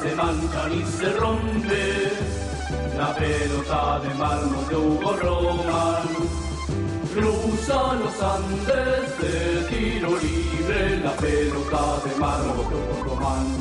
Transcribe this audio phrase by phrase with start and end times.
[0.00, 2.12] se mancha ni se rompe
[2.96, 6.08] la pelota de mármol de Hugo Roman.
[7.14, 9.36] Cruza los Andes de
[9.68, 13.57] tiro libre la pelota de mármol de Hugo Roman.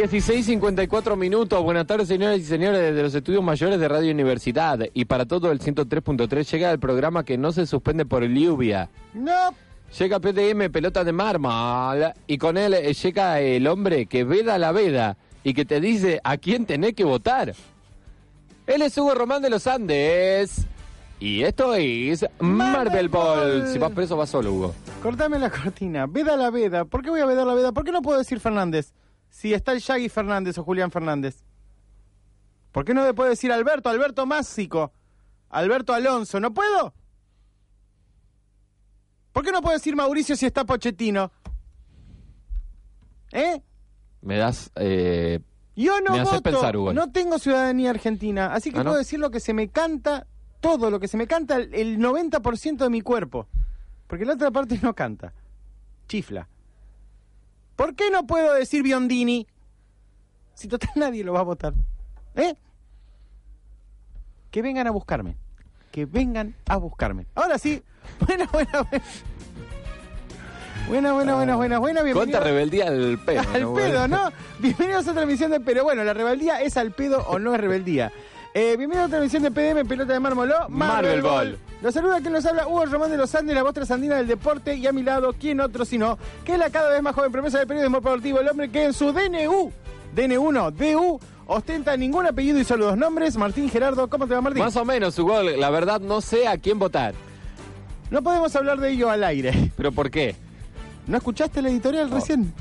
[0.00, 1.62] 16.54 minutos.
[1.62, 4.78] Buenas tardes, señoras y señores, desde los estudios mayores de Radio Universidad.
[4.94, 8.88] Y para todo el 103.3 llega el programa que no se suspende por lluvia.
[9.12, 9.54] No.
[9.98, 12.14] Llega PDM, pelota de mármol.
[12.26, 16.18] Y con él eh, llega el hombre que veda la veda y que te dice
[16.24, 17.54] a quién tenés que votar.
[18.66, 20.66] Él es Hugo Román de los Andes.
[21.18, 23.68] Y esto es Marvel Ball.
[23.68, 24.74] Si vas preso, vas solo, Hugo.
[25.02, 26.06] Cortame la cortina.
[26.06, 26.86] Veda la veda.
[26.86, 27.72] ¿Por qué voy a vedar la veda?
[27.72, 28.94] ¿Por qué no puedo decir Fernández?
[29.30, 31.42] Si está el Shaggy Fernández o Julián Fernández.
[32.72, 34.92] ¿Por qué no me puedo decir Alberto, Alberto Másico,
[35.48, 36.38] Alberto Alonso?
[36.40, 36.92] ¿No puedo?
[39.32, 41.30] ¿Por qué no puedo decir Mauricio si está Pochettino?
[43.32, 43.62] ¿Eh?
[44.22, 44.70] Me das.
[44.74, 45.40] Eh,
[45.76, 46.92] Yo no me voto, pensar, Hugo.
[46.92, 48.90] no tengo ciudadanía argentina, así que ¿Ah, no?
[48.90, 50.26] puedo decir lo que se me canta,
[50.60, 53.46] todo lo que se me canta, el- el 90% de mi cuerpo.
[54.06, 55.32] Porque la otra parte no canta.
[56.08, 56.48] Chifla.
[57.80, 59.46] ¿Por qué no puedo decir Biondini?
[60.52, 61.72] Si total nadie lo va a votar.
[62.34, 62.54] ¿Eh?
[64.50, 65.38] Que vengan a buscarme.
[65.90, 67.24] Que vengan a buscarme.
[67.34, 67.82] Ahora sí.
[68.26, 69.04] Buena, buena, buena.
[70.88, 72.12] Buena, buena, buena, buena, buena.
[72.12, 73.40] Cuánta Bienvenido- rebeldía al pedo.
[73.40, 74.08] al ¿no, pedo?
[74.08, 74.30] ¿no?
[74.58, 77.60] Bienvenidos a otra emisión de Pero bueno, la rebeldía es al pedo o no es
[77.62, 78.12] rebeldía.
[78.52, 81.58] Eh, bienvenidos a otra emisión de PDM, pelota de mármol o Marvel Ball.
[81.82, 84.74] Los saluda quien nos habla, Hugo Román de los Andes, la voz trasandina del deporte,
[84.74, 86.18] y a mi lado, ¿quién otro sino?
[86.44, 88.92] Que es la cada vez más joven promesa del periodismo deportivo, el hombre que en
[88.92, 89.72] su DNU,
[90.14, 94.62] DN1, DU, ostenta ningún apellido y solo dos nombres, Martín Gerardo, ¿cómo te va Martín?
[94.62, 95.42] Más o menos, Hugo.
[95.42, 97.14] La verdad, no sé a quién votar.
[98.10, 99.72] No podemos hablar de ello al aire.
[99.76, 100.36] ¿Pero por qué?
[101.06, 102.52] ¿No escuchaste la editorial recién?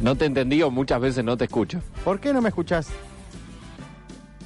[0.00, 1.80] No te entendí o muchas veces no te escucho.
[2.04, 2.88] ¿Por qué no me escuchás?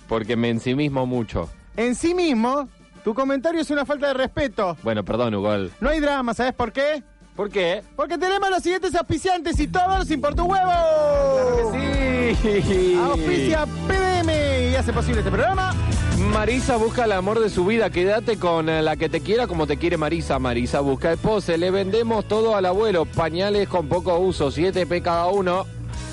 [0.08, 1.48] Porque me ensimismo mucho.
[1.76, 2.68] En sí mismo,
[3.08, 4.76] tu comentario es una falta de respeto.
[4.82, 5.50] Bueno, perdón, Hugo.
[5.80, 7.02] No hay drama, ¿sabes por qué?
[7.34, 7.82] ¿Por qué?
[7.96, 11.72] Porque tenemos los siguientes auspiciantes y todos sin por tu huevo.
[11.72, 13.00] Sí.
[13.02, 15.74] Auspicia PDM y hace posible este programa.
[16.34, 17.88] Marisa busca el amor de su vida.
[17.88, 20.38] Quédate con eh, la que te quiera como te quiere Marisa.
[20.38, 21.56] Marisa busca el pose.
[21.56, 23.06] Le vendemos todo al abuelo.
[23.06, 24.48] Pañales con poco uso.
[24.48, 25.64] 7p cada uno.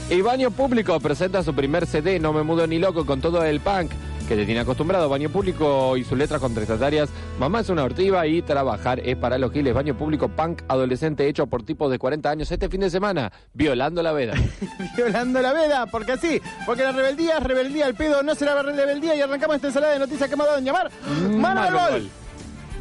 [0.10, 2.22] Y Baño Público presenta su primer CD.
[2.22, 3.92] No me mudo ni loco con todo el punk
[4.26, 5.08] que te tiene acostumbrado.
[5.10, 7.10] Baño Público y sus letras contestatorias.
[7.40, 9.74] Mamá es una ortiva y trabajar es para los giles.
[9.74, 13.32] Baño Público punk adolescente hecho por tipos de 40 años este fin de semana.
[13.54, 14.34] Violando la veda.
[14.98, 19.16] Violando la veda, porque así, porque la rebeldía es rebeldía, el pedo no será rebeldía
[19.16, 20.92] y arrancamos esta ensalada de noticias que hemos dado en llamar
[21.32, 21.92] Marvel Ball.
[21.92, 22.10] Ball.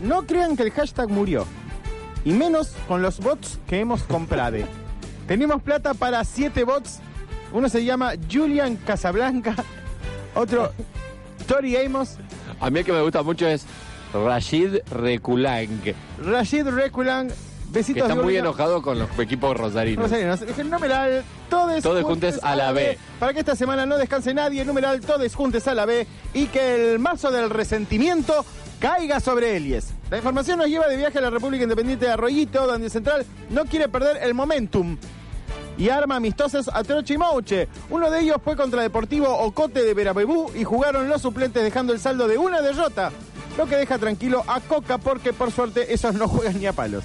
[0.03, 1.47] No crean que el hashtag murió.
[2.25, 4.59] Y menos con los bots que hemos comprado.
[5.27, 7.01] Tenemos plata para siete bots.
[7.53, 9.55] Uno se llama Julian Casablanca.
[10.35, 10.73] Otro,
[11.47, 12.17] Tori Amos.
[12.61, 13.65] A mí el que me gusta mucho es
[14.13, 15.69] Rashid Rekulang.
[16.25, 17.31] Rashid Rekulang.
[17.71, 20.05] Besitos Que está de muy enojado con los equipos rosarinos.
[20.05, 20.43] Rosarinos.
[20.43, 22.97] El numeral todes, Todes juntes a la B.
[23.19, 26.47] Para que esta semana no descanse nadie, el numeral todes juntes a la B y
[26.47, 28.45] que el mazo del resentimiento
[28.79, 29.93] caiga sobre Elies.
[30.11, 33.65] La información nos lleva de viaje a la República Independiente de Arroyito, donde Central no
[33.65, 34.97] quiere perder el momentum.
[35.77, 37.69] Y arma amistosos a Troche y Mouche.
[37.91, 42.01] Uno de ellos fue contra Deportivo Ocote de Verabebú y jugaron los suplentes dejando el
[42.01, 43.11] saldo de una derrota.
[43.59, 47.05] Lo que deja tranquilo a Coca porque por suerte esos no juegan ni a palos.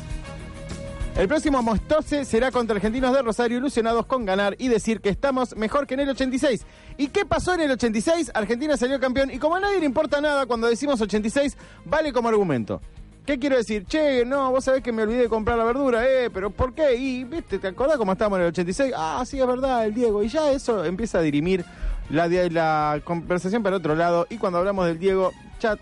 [1.20, 5.54] El próximo amistoso será contra Argentinos de Rosario, ilusionados con ganar y decir que estamos
[5.58, 6.66] mejor que en el 86.
[6.98, 8.32] ¿Y qué pasó en el 86?
[8.34, 12.30] Argentina salió campeón y como a nadie le importa nada cuando decimos 86, vale como
[12.30, 12.82] argumento.
[13.30, 13.86] ¿Qué quiero decir?
[13.86, 16.96] Che, no, vos sabés que me olvidé de comprar la verdura, eh, pero ¿por qué?
[16.96, 18.92] Y, viste, ¿te acordás cómo estábamos en el 86?
[18.98, 20.24] Ah, sí, es verdad, el Diego.
[20.24, 21.64] Y ya eso empieza a dirimir
[22.10, 24.26] la, la conversación para otro lado.
[24.32, 25.78] Y cuando hablamos del Diego, ya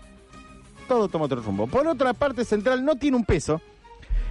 [0.88, 1.66] todo toma otro rumbo.
[1.66, 3.62] Por otra parte, Central no tiene un peso.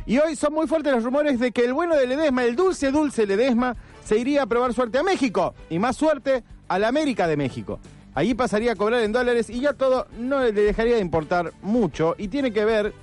[0.05, 2.91] Y hoy son muy fuertes los rumores de que el bueno de Ledesma, el dulce,
[2.91, 3.75] dulce Ledesma,
[4.05, 5.55] se iría a probar suerte a México.
[5.71, 7.79] Y más suerte a la América de México.
[8.13, 12.15] Allí pasaría a cobrar en dólares y ya todo no le dejaría de importar mucho
[12.17, 12.93] y tiene que ver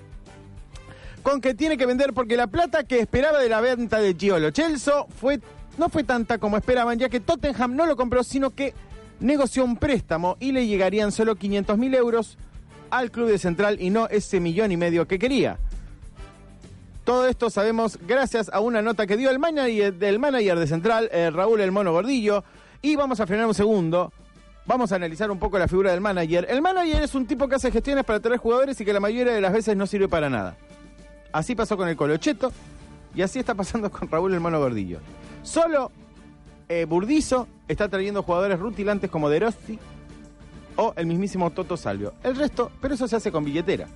[1.24, 4.50] con que tiene que vender porque la plata que esperaba de la venta de Giolo
[4.50, 5.40] Chelso fue,
[5.78, 8.74] no fue tanta como esperaban, ya que Tottenham no lo compró, sino que
[9.20, 12.36] negoció un préstamo y le llegarían solo 500 mil euros
[12.90, 15.58] al club de Central y no ese millón y medio que quería.
[17.04, 21.30] Todo esto sabemos gracias a una nota que dio el manager, manager de Central, eh,
[21.30, 22.44] Raúl El Mono Gordillo.
[22.82, 24.12] Y vamos a frenar un segundo.
[24.66, 26.46] Vamos a analizar un poco la figura del manager.
[26.50, 29.32] El manager es un tipo que hace gestiones para traer jugadores y que la mayoría
[29.32, 30.56] de las veces no sirve para nada.
[31.34, 32.52] Así pasó con el Colocheto
[33.12, 35.00] y así está pasando con Raúl El Mono Gordillo.
[35.42, 35.90] Solo
[36.68, 39.78] eh, Burdizo está trayendo jugadores rutilantes como De Rossi
[40.76, 42.14] o el mismísimo Toto Salvio.
[42.22, 43.88] El resto, pero eso se hace con billetera.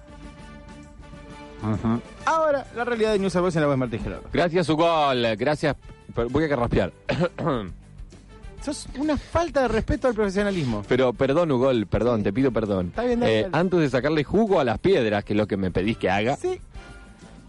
[2.25, 4.29] Ahora, la realidad de News Boys en la voz de Martín Gerardo.
[4.33, 5.37] Gracias, Ugol.
[5.37, 5.77] Gracias.
[6.15, 6.93] Pero Voy a que raspear.
[8.65, 10.83] Sos una falta de respeto al profesionalismo.
[10.89, 12.89] Pero perdón, Ugol, perdón, te pido perdón.
[12.89, 13.57] Está bien, dale, Eh, dale.
[13.57, 16.37] antes de sacarle jugo a las piedras, que es lo que me pedís que haga,
[16.37, 16.61] Sí,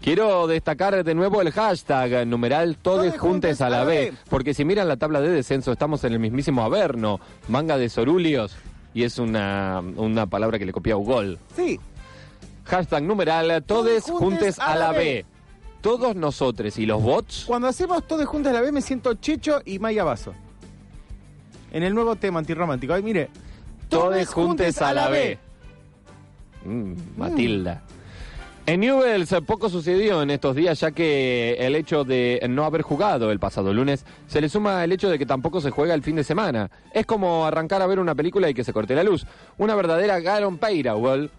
[0.00, 4.12] quiero destacar de nuevo el hashtag numeral Todes Juntes a la B.
[4.28, 8.54] Porque si miran la tabla de descenso, estamos en el mismísimo Averno, manga de Sorulios,
[8.94, 11.38] y es una, una palabra que le copia a Ugol.
[11.54, 11.78] sí.
[12.64, 15.24] Hashtag numeral Todes Juntes a la B.
[15.80, 17.44] Todos nosotros y los bots.
[17.46, 20.34] Cuando hacemos todos juntos a la vez me siento Checho y Maya Basso.
[21.72, 22.92] En el nuevo tema antirromántico.
[22.92, 23.28] Ay, mire.
[23.88, 25.38] Todes juntes a la B.
[26.64, 27.82] Mm, Matilda.
[28.70, 33.32] En Newells poco sucedió en estos días, ya que el hecho de no haber jugado
[33.32, 36.14] el pasado lunes se le suma el hecho de que tampoco se juega el fin
[36.14, 36.70] de semana.
[36.94, 39.26] Es como arrancar a ver una película y que se corte la luz.
[39.58, 41.30] Una verdadera Garon Peirauel.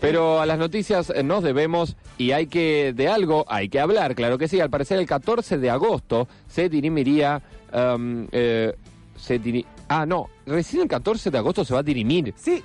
[0.00, 4.14] Pero a las noticias eh, nos debemos y hay que, de algo hay que hablar,
[4.14, 4.60] claro que sí.
[4.60, 7.42] Al parecer el 14 de agosto se dirimiría,
[7.72, 8.72] um, eh,
[9.16, 12.32] se diri- ah no, recién el 14 de agosto se va a dirimir.
[12.36, 12.62] Sí.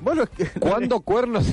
[0.00, 0.24] Vos lo
[0.58, 1.52] ¿Cuándo cuernos?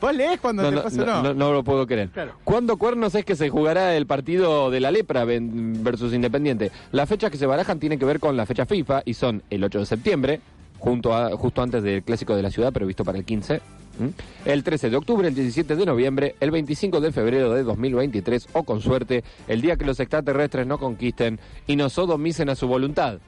[0.00, 1.34] Vos lees cuando No, te no, pasa no, no.
[1.34, 2.08] no, lo puedo creer.
[2.10, 2.32] Claro.
[2.44, 6.70] ¿Cuándo cuernos es que se jugará el partido de la lepra versus Independiente?
[6.92, 9.64] Las fechas que se barajan tienen que ver con la fecha FIFA y son el
[9.64, 10.40] 8 de septiembre,
[10.78, 13.60] junto a, justo antes del Clásico de la Ciudad, previsto para el 15.
[14.00, 14.12] ¿m?
[14.44, 18.62] El 13 de octubre, el 17 de noviembre, el 25 de febrero de 2023 o
[18.62, 23.18] con suerte, el día que los extraterrestres no conquisten y nos sodomicen a su voluntad.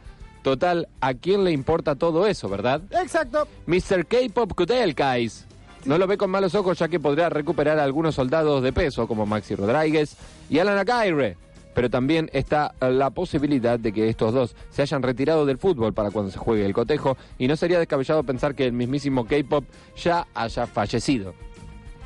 [0.42, 2.80] Total, ¿a quién le importa todo eso, verdad?
[3.02, 3.46] Exacto.
[3.66, 4.06] Mr.
[4.06, 5.46] K-Pop Kudelkais.
[5.84, 9.06] No lo ve con malos ojos ya que podrá recuperar a algunos soldados de peso
[9.08, 10.16] como Maxi Rodríguez
[10.48, 11.36] y Alan Aguirre.
[11.74, 16.10] Pero también está la posibilidad de que estos dos se hayan retirado del fútbol para
[16.10, 19.64] cuando se juegue el cotejo y no sería descabellado pensar que el mismísimo K-Pop
[19.96, 21.32] ya haya fallecido.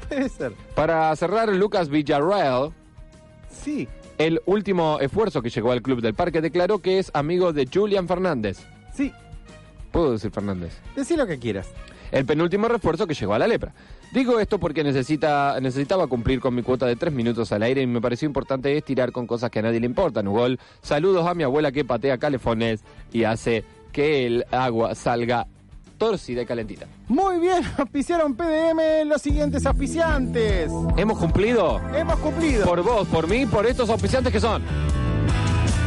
[0.08, 0.52] Puede ser.
[0.74, 2.72] Para cerrar, Lucas Villarreal,
[3.50, 3.88] Sí.
[4.18, 8.06] el último esfuerzo que llegó al club del parque, declaró que es amigo de Julian
[8.06, 8.58] Fernández.
[8.92, 9.10] Sí.
[9.90, 10.78] ¿Puedo decir Fernández?
[10.94, 11.68] Decí lo que quieras.
[12.12, 13.72] El penúltimo refuerzo que llegó a la lepra.
[14.12, 17.86] Digo esto porque necesita, necesitaba cumplir con mi cuota de tres minutos al aire y
[17.86, 20.28] me pareció importante estirar con cosas que a nadie le importan.
[20.28, 25.46] Ugol, saludos a mi abuela que patea calefones y hace que el agua salga
[25.98, 26.86] torcida y calentita.
[27.08, 30.70] Muy bien, auspiciaron PDM los siguientes auspiciantes.
[30.96, 31.80] ¿Hemos cumplido?
[31.94, 32.66] Hemos cumplido.
[32.66, 34.62] Por vos, por mí, por estos auspiciantes que son.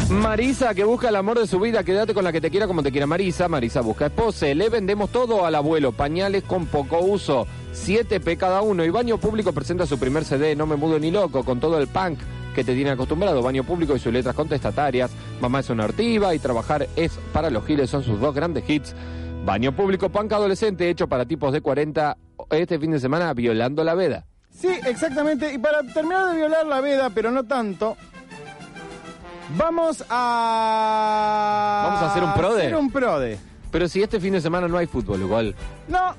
[0.09, 2.81] Marisa, que busca el amor de su vida, quédate con la que te quiera como
[2.81, 3.49] te quiera Marisa.
[3.49, 4.45] Marisa busca esposa.
[4.47, 8.85] Le vendemos todo al abuelo, pañales con poco uso, 7p cada uno.
[8.85, 11.87] Y Baño Público presenta su primer CD, No me mudo ni loco, con todo el
[11.87, 12.19] punk
[12.55, 13.41] que te tiene acostumbrado.
[13.41, 15.11] Baño Público y sus letras contestatarias.
[15.41, 18.95] Mamá es una artiva y trabajar es para los giles, son sus dos grandes hits.
[19.43, 22.17] Baño Público, punk adolescente, hecho para tipos de 40,
[22.51, 24.25] este fin de semana, violando la veda.
[24.51, 25.53] Sí, exactamente.
[25.53, 27.97] Y para terminar de violar la veda, pero no tanto,
[29.55, 31.83] vamos a...
[31.87, 32.61] ¿Vamos a hacer un prode?
[32.61, 33.39] Hacer un prode.
[33.71, 35.55] Pero si este fin de semana no hay fútbol, igual.
[35.87, 36.15] No,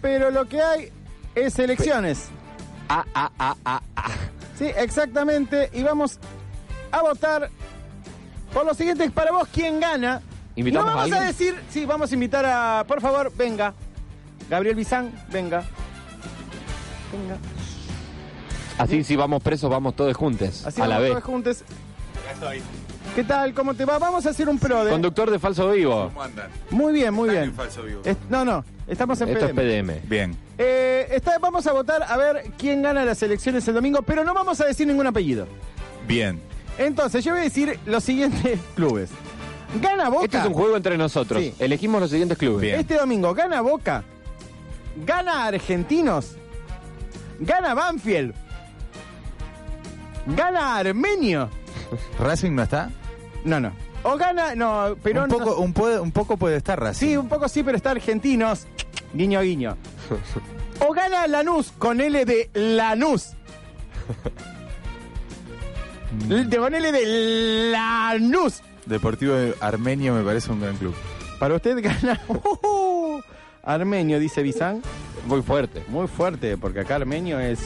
[0.00, 0.92] pero lo que hay
[1.34, 2.28] es elecciones.
[2.88, 4.10] Ah, ah, ah, ah, ah.
[4.56, 5.70] Sí, exactamente.
[5.72, 6.18] Y vamos
[6.90, 7.50] a votar
[8.52, 9.08] por lo siguiente.
[9.10, 10.20] Para vos, ¿quién gana?
[10.56, 13.74] ¿Invitamos no vamos a decir, sí, vamos a invitar a, por favor, venga.
[14.50, 15.62] Gabriel Bizán, venga.
[17.12, 17.36] Venga.
[18.78, 20.66] Así si vamos presos, vamos todos juntos.
[20.66, 21.10] Así a la vamos vez.
[21.12, 21.64] todos juntos.
[23.14, 23.52] ¿Qué tal?
[23.54, 23.98] ¿Cómo te va?
[23.98, 24.90] Vamos a hacer un pro de...
[24.92, 26.04] Conductor de falso vivo.
[26.08, 26.48] ¿Cómo andan?
[26.70, 27.44] Muy bien, muy bien.
[27.44, 28.02] en falso vivo.
[28.04, 29.86] Es- no, no, estamos en Esto es PDM.
[29.92, 30.08] PDM.
[30.08, 30.36] Bien.
[30.56, 34.34] Eh, está- vamos a votar a ver quién gana las elecciones el domingo, pero no
[34.34, 35.46] vamos a decir ningún apellido.
[36.06, 36.40] Bien.
[36.78, 39.10] Entonces, yo voy a decir los siguientes clubes.
[39.82, 40.24] Gana Boca.
[40.24, 41.42] Este es un juego entre nosotros.
[41.42, 41.54] Sí.
[41.58, 42.60] Elegimos los siguientes clubes.
[42.60, 42.78] Bien.
[42.80, 44.04] Este domingo gana Boca,
[45.04, 46.36] gana Argentinos,
[47.40, 48.32] gana Banfield,
[50.26, 51.50] gana Armenio.
[52.18, 52.90] ¿Racing no está?
[53.44, 53.72] No, no.
[54.02, 57.06] O gana, no, pero un, poco, un, puede- un poco puede estar Racing.
[57.08, 58.66] Sí, un poco sí, pero está argentinos.
[59.14, 59.76] Guiño, guiño.
[60.80, 63.30] O gana Lanús con L de Lanús.
[66.28, 68.60] L- Con L de Lanús.
[68.86, 70.94] Deportivo Armenio me parece un gran club.
[71.40, 73.20] Para usted gana uh,
[73.64, 74.82] Armenio, dice Bizán.
[75.26, 75.82] Muy fuerte.
[75.88, 77.58] Muy fuerte, porque acá Armenio es...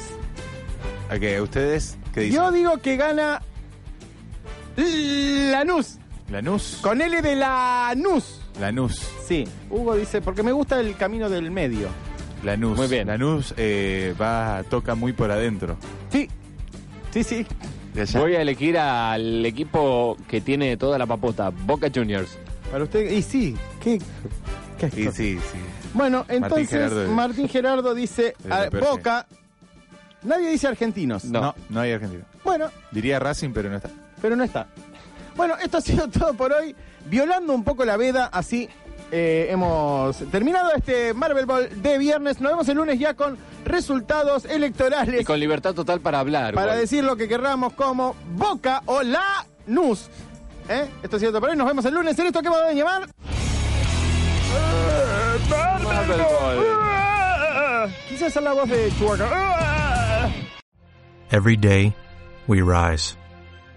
[1.11, 1.41] ¿A qué?
[1.41, 2.41] ¿Ustedes qué dicen?
[2.41, 3.43] Yo digo que gana
[4.77, 5.99] Lanús.
[6.31, 6.79] Lanús.
[6.81, 8.41] Con L de Lanús.
[8.61, 9.01] Lanús.
[9.27, 11.89] Sí, Hugo dice, porque me gusta el camino del medio.
[12.45, 12.77] Lanús.
[12.77, 13.07] Muy bien.
[13.07, 15.77] Lanús eh, va, toca muy por adentro.
[16.11, 16.29] Sí,
[17.11, 17.47] sí, sí.
[18.15, 22.39] Voy a elegir al equipo que tiene toda la papota, Boca Juniors.
[22.71, 24.01] Para usted, y sí, qué...
[24.79, 25.39] qué Y sí, sí.
[25.93, 27.13] Bueno, entonces Gerardo.
[27.13, 28.81] Martín Gerardo dice a- PRG.
[28.83, 29.27] Boca.
[30.23, 31.25] Nadie dice argentinos.
[31.27, 31.41] No.
[31.43, 31.55] No.
[31.69, 32.25] no, hay argentino.
[32.45, 33.91] Bueno, Diría Racing, pero no está.
[34.23, 34.69] Pero no está.
[35.37, 36.75] Bueno, esto ha sido todo por hoy.
[37.07, 38.69] Violando un poco la veda, así
[39.11, 42.41] eh, hemos terminado este Marvel Ball de viernes.
[42.41, 46.55] Nos vemos el lunes ya con resultados electorales Y con libertad total para hablar.
[46.55, 46.81] para igual.
[46.81, 50.09] decir lo que querramos como Boca o la NUS.
[50.69, 50.89] ¿Eh?
[51.03, 51.57] Esto ha sido todo por hoy.
[51.57, 53.09] Nos vemos el lunes en esto que vamos a llamar.
[55.83, 57.93] Marvel Ball.
[58.09, 60.31] Quise hacer la voz de Chubaca.
[61.31, 61.93] Every day,
[62.47, 63.17] we rise,